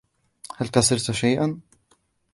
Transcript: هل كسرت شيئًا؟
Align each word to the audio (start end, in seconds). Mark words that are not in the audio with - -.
هل 0.57 0.67
كسرت 0.67 1.11
شيئًا؟ 1.11 1.57